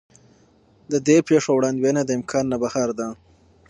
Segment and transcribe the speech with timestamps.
[0.91, 3.07] د دې پېښو وړاندوینه د امکان نه بهر ده.